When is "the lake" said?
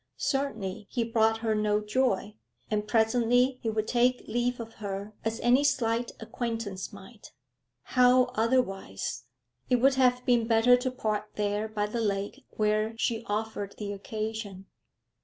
11.85-12.43